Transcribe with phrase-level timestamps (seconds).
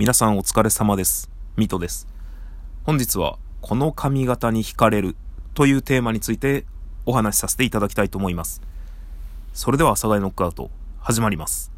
[0.00, 1.28] 皆さんお疲れ様です。
[1.58, 2.08] ミトです。
[2.84, 5.14] 本日は、この髪型に惹かれる
[5.52, 6.64] というテーマについて
[7.04, 8.62] お話しさせていただきたいと思います。
[9.52, 11.70] それでは、阿佐ヶ谷ノックアウト、始まります。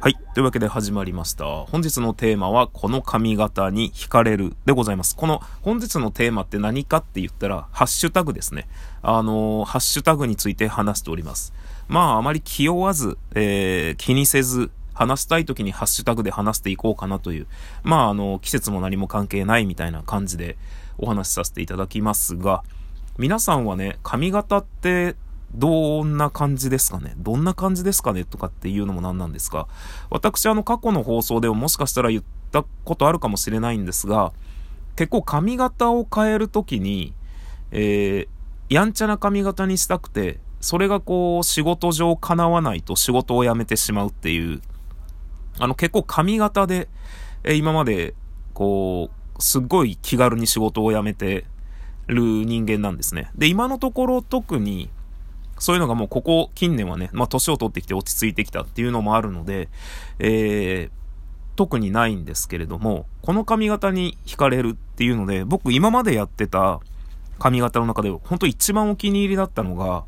[0.00, 0.16] はい。
[0.34, 1.44] というわけで始まりました。
[1.44, 5.14] 本日のテーマは、この髪型に惹かれるでございます。
[5.14, 8.66] この本日のテーマって何かって言ったら、ハッシュタグですね。
[9.02, 11.52] あのー、ハッシュタグについて話しております。
[11.88, 17.46] まあ、あまり気負わず、えー、気にせず、話したい時にハッシュタグで話していこうかなという、
[17.82, 20.56] まあ、あの、季節も何も関係ないみたいな感じで
[20.96, 22.64] お話しさせていただきますが、
[23.18, 25.16] 皆さんはね、髪型って
[25.54, 27.14] どんな感じですかね？
[27.18, 29.68] どんな感じですかねとかっていうのもなんなんですが、
[30.10, 34.32] 私あの過去の放送でももしかしたら言ったことあるかもしれないんですが、
[34.96, 37.14] 結構髪型を変えるときに、
[37.70, 44.60] えー、やんちゃな髪型にしたくて、それがこう仕事上叶わないと仕事を辞めてしまうっていう、
[45.58, 46.88] あの結構髪型で、
[47.44, 48.14] え今まで
[48.56, 51.44] こう、すっごい気軽に仕事を辞めて
[52.06, 53.30] る人間なんですね。
[53.36, 54.88] で、今のところ特に、
[55.58, 59.68] そういうのがもうここ近年はね、まあ年を取ってきて落ち着いてきたっていうのもあるので、
[60.18, 60.90] えー、
[61.56, 66.80] 特にないんですけれども、この髪型に惹かれるっていうので、僕今までやってた
[67.38, 70.04] 髪型の中で本当一番お気に入りだったのが、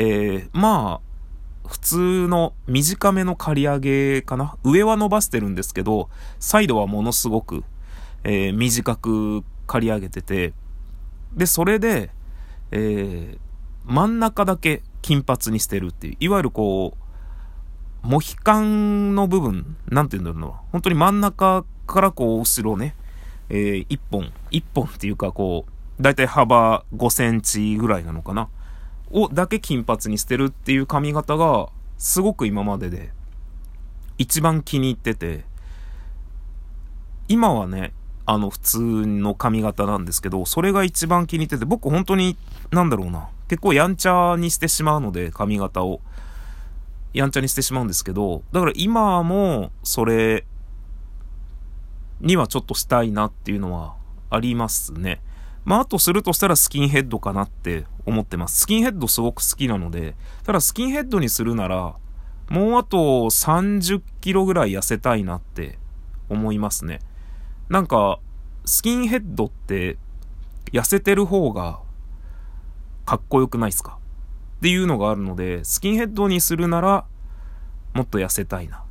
[0.00, 4.56] えー、まあ、普通の短めの刈り上げかな？
[4.62, 7.64] 上は伸ばしてるんですけど、サイドはものすごく、
[8.22, 10.54] えー、短く刈り上げてて、
[11.34, 12.10] で、それで、
[12.70, 13.38] えー、
[13.92, 22.94] 真ん中だけ金髪にしてるっていう、いわゆるこう、モヒカンの部分、なんて言うんだろうな、本当に真ん中からこう、後ろね、
[23.48, 25.66] えー、一本、一本っていうかこ
[25.98, 28.48] う、だいたい幅5センチぐらいなのかな、
[29.10, 33.10] をだけ金髪にしてるっていう髪型が、すごく今までで、
[34.18, 35.44] 一番気に入ってて、
[37.28, 37.92] 今はね、
[38.26, 42.36] あの、普通の髪型なんですけど、それが一番気に入ってて、僕本当に、
[42.70, 46.00] なんだろうな、結構やんちゃにしてしまうので、髪型を。
[47.14, 50.44] やんちゃにしてしまうんですけど、だから今も、それ、
[52.20, 53.94] にはちょっとしたいなっていうのは
[54.30, 55.20] ありますね。
[55.64, 58.60] まあ、あとするとしたらスキンヘッドかなって思ってます。
[58.60, 61.94] スキンヘッドすごく好きなので、ただスキンヘッドにするなら、
[62.48, 65.78] もうあと30キロぐらい痩せたいなって
[66.28, 67.00] 思いますね。
[67.68, 68.18] なんか、
[68.64, 69.98] スキンヘッドって
[70.72, 71.80] 痩せてる方が
[73.04, 73.98] かっこよくないっすか？
[74.58, 77.04] っていうのがあるので、スキンヘッドにするなら
[77.94, 78.84] もっと痩せたいな。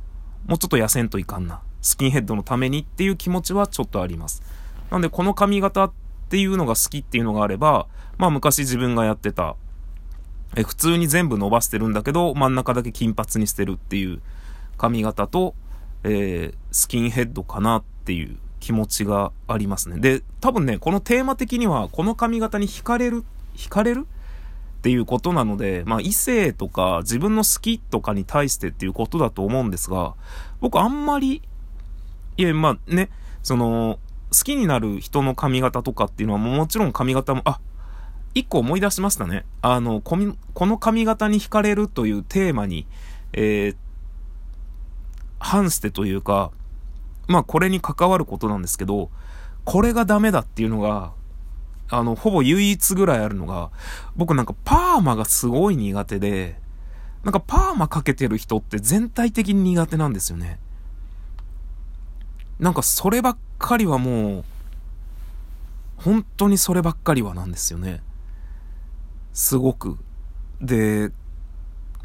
[0.46, 1.60] もうちょっと痩せんといかんな。
[1.80, 4.42] スキンヘッドのためにっていう気持ちはちょっとあります。
[4.90, 5.92] なんでこの髪型
[6.28, 7.86] っていうのが好きっていうのがあれば、
[8.18, 9.56] まあ昔自分がやってた、
[10.56, 14.20] え普通に全部伸ばしてるんだけど、真ん中だけ金髪にしてるっていう
[14.76, 15.54] 髪型と、
[16.04, 19.98] えー、スキンヘッドかなっていう気持ちがありますね。
[19.98, 23.24] で、多分ね、このテーマ的には、この髪型に惹かれる、
[23.56, 24.06] 惹かれる？
[24.78, 30.14] っていうことなので、まあ異性とか自分の好きとかに対してっていうことだと思うんですが、
[30.60, 31.42] 僕あんまり、
[32.36, 33.10] いや、まあね、
[33.42, 33.98] その、
[34.30, 37.60] 好きになる人の髪型とかっていうのはもちろん髪型も、あ、
[38.34, 39.44] 一個思い出しましたね。
[39.62, 42.86] あの、この髪型に惹かれるというテーマに、
[43.32, 43.76] えー、
[45.38, 46.50] 反してというか、
[47.26, 49.10] まあこれに関わることなんですけど、
[49.64, 51.12] これがダメだっていうのが、
[51.90, 53.70] あの、ほぼ唯一ぐらいあるのが、
[54.16, 56.60] 僕なんかパーマがすごい苦手で、
[57.24, 60.58] なんかパーマかけてる人って全体的に苦手なんですよね。
[62.58, 64.44] なんかそればっかりはもう、
[65.96, 68.02] 本当にそればっかりはなんですよね。
[69.32, 69.98] すごく。
[70.60, 71.10] で、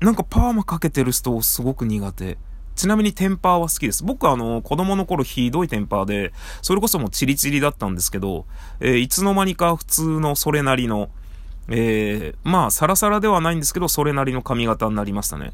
[0.02, 2.38] なんかパーマかけてる人をすごく苦手。
[2.75, 4.03] ちなみにテンパーは好きです。
[4.03, 8.46] 僕はあの、子供の頃ひどいテンパーで、それこそもうチリチリだったんですけど、
[8.80, 11.09] えー、いつの間にか普通のそれなりの、
[11.69, 15.54] えー、まあ、サラサラではないんですけど、それなりの髪型になりましたね。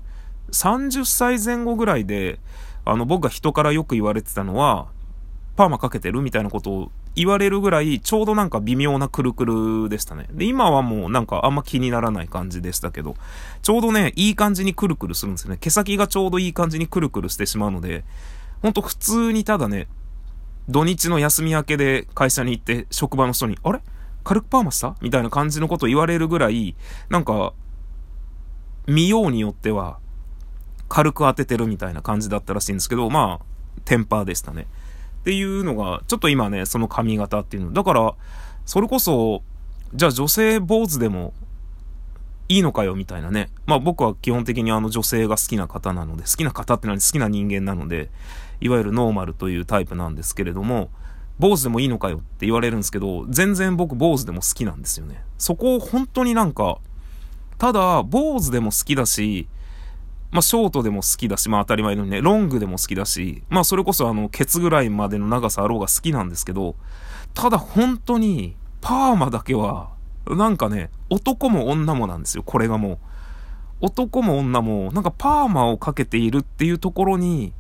[0.51, 2.39] 30歳前後ぐらいで、
[2.85, 4.87] あの、僕が人からよく言われてたのは、
[5.59, 10.25] パーマかけてるみたいなことを言われるぐらい、ちょうどなんか微妙なくるくるでしたね。
[10.31, 13.17] で、今はもうなんかあんま気にならない感じでしたけど、
[13.61, 15.57] ちょうどね、いい感じにくるくるするんですよね。
[15.59, 18.05] 毛先がちょうどいい感じにくるくるしてしまうので、
[18.61, 19.89] ほんと普通にただね、
[20.69, 23.81] 土日の休み明けで会社に行って職場の人に、あれ？
[24.23, 24.95] 軽くパーマした？
[25.01, 26.73] みたいな感じのこと言われるぐらい、
[27.09, 27.51] なんか、
[28.87, 29.99] 見ようによっては、
[30.87, 33.45] 軽く当ててるみたいな感じだったらしいんですけど、まあ、
[33.83, 34.67] テンパーでしたね。
[35.19, 37.73] っていうのが、ちょっと今ね、その髪型っていうの。
[37.73, 38.15] だから、
[38.65, 39.43] それこそ、
[39.93, 41.33] じゃあ女性坊主でも
[42.47, 43.49] いいのかよみたいなね。
[43.65, 48.09] まあ僕は基本的にあの女性が好きな方なので、好きな方って何好きな人間なので、
[48.61, 50.89] いわゆるノーマルというタイプなんですけれども、
[51.37, 55.23] 坊主でもいいのかよって言われるんですけど、全然僕坊主でも好きなんですよね。
[55.37, 56.79] そこを本当になんか、
[57.57, 59.47] ただ、坊主でも好きだし、
[60.31, 66.75] まあ、ショートでも好きだし、まあ、当たり前のね、ロングでも好きだし、まあ、それこそあの、ケツぐらいまでの長さあろうが好きなんですけど、
[67.33, 69.89] ただ本当に、パーマだけは、
[70.27, 72.97] なんかね、男も女もなんですよ、これがもう。
[73.81, 77.53] 男も女も、なんかパーマをかけているっていうところに、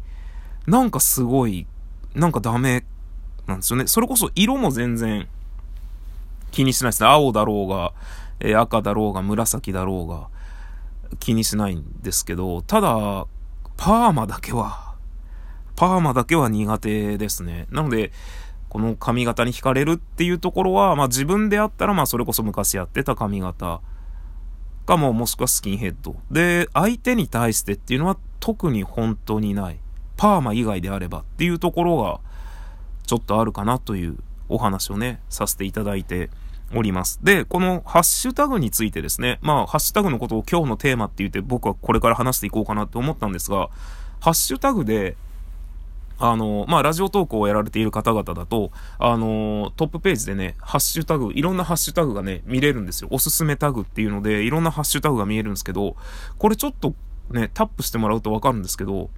[0.67, 1.65] なんかすごい、
[2.13, 2.83] なんかダメ
[3.47, 3.87] なんですよね。
[3.87, 5.27] それこそ色も全然
[6.51, 7.09] 気にしないですね。
[7.09, 7.93] 青だろうが、
[8.39, 10.27] えー、赤だろうが、紫だろうが、
[11.19, 13.25] 気にしないんですけど、ただ、
[13.77, 14.95] パーマだけは、
[15.75, 17.67] パーマだけは苦手ですね。
[17.71, 18.11] なので、
[18.67, 23.81] この髪型に惹かれるっていうところは、まあ自分であったら、まあそれこそ昔やってた髪型
[24.85, 26.15] かも、もしくはスキンヘッド。
[26.29, 29.79] で、相手に対してっていうのは特に本当にない。
[30.17, 32.19] パーマ以外であればっていうところが、
[33.05, 34.17] ちょっとあるかなという
[34.49, 36.29] お話をね、させていただいて
[36.75, 37.19] おります。
[37.23, 43.69] で、このハッシュタグについてですね、まあ、ハッシュタグのことを今日のテーマって言って僕はこれから話していこうかなって思ったんですが、
[44.19, 45.15] ハッシュタグで、
[46.19, 53.07] あの、まあ、ラジオ投稿をやられている方々だと、あの、トップページでね、ハッシュタグ、いろんなハッシュタグがね、見れるんですよ。
[53.11, 55.95] おすすめタグっていうので、いろんなハッシュタグが見えるんですけど、
[56.37, 56.93] これちょっと
[57.31, 59.09] ね、タップしてもらうとわかるんですけど、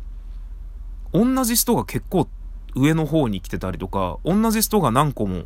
[1.12, 2.28] 同じ人が結構
[2.76, 5.46] 上の方に来てたりとか、同じ人が何個も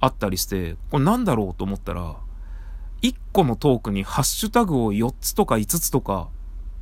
[0.00, 2.16] あったりして、これなんだろうと思ったら、
[3.02, 6.28] 1個のトークにハッシュタグを4つとか5つとか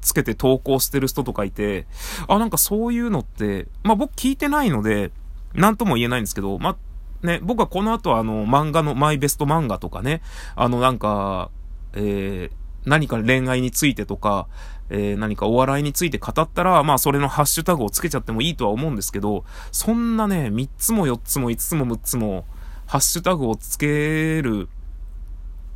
[0.01, 1.87] つけて投稿してる人とかいて、
[2.29, 5.11] あ、なんかそういうのって、まあ僕聞いてないので、
[5.55, 10.23] なんとも言えないんですけど、まあね、僕はこの後あの漫画のマイベスト漫画とかね、
[10.55, 11.51] あのなんか、
[11.95, 14.47] えー、何か恋愛についてとか、
[14.91, 22.45] えー、何かお笑いについて語ったら、まあそれのハッシュタグをつけちゃってもいいとは思うんですけど、そんなね、3つも4つも5つも6つも、
[22.89, 24.69] ハッシュタグをつける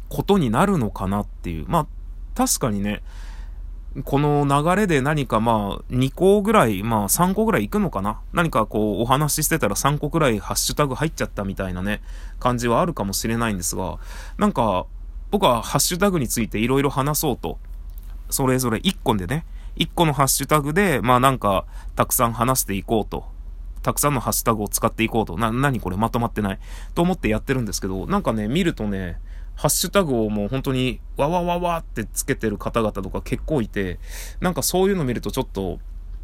[0.08, 1.66] ことになるのかなっていう。
[1.68, 1.86] まあ、
[2.34, 3.02] 確かにね、
[4.04, 12.00] この流れで何かまあ、2個ぐらい、まあ3個ぐらい行くのかな何かこう、お話ししてたら3個ぐらいハッシュタグ入っちゃったみたいなね、
[12.40, 13.98] 感じはあるかもしれないんですが、
[14.38, 14.86] なんか、
[15.30, 17.58] 僕はハッシュタグについて色々話そうと
[18.32, 19.44] それぞれ1個でね、
[19.76, 23.24] 1個のハッシュタグで、まあなんか、たくさん話していこうと。
[23.82, 25.36] たくさんのハッシュタグを使っていこうと。
[25.36, 26.58] な、何これまとまってない。
[26.94, 29.18] と思ってやってるんですけど、なんかね、見るとね、
[29.54, 33.98] ハッシュタグをもう本当に、わわわわってつけてる方々とか結構いて、
[34.40, 35.78] なんかそういうの見るとちょっと、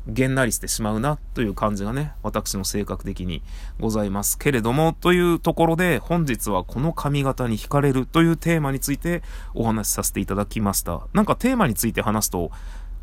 [0.08, 3.43] げんなりしてしまうなという感じがね、私の性格的に
[3.78, 9.22] ございますけれども、というところで本日はこの髪型に惹かれるというテーマについて
[9.54, 11.06] お話しさせていただきました。
[11.12, 12.50] なんかテーマについて話すと、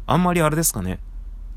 [0.07, 0.99] あんまりあれですかね、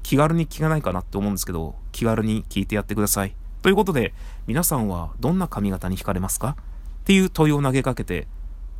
[0.08, 3.34] 気軽に聞かないかなって思うんですけど、気軽に聞いてやってください。
[3.60, 4.14] ということで、
[4.46, 6.56] 皆さんはどんな髪型に惹かれますか？
[7.00, 8.26] っていう問いを投げかけて、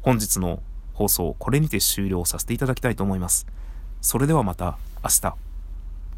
[0.01, 0.63] 本日の
[0.95, 3.47] 放送これにて終了させていただきたいと思います。
[4.01, 5.48] それではまた明日。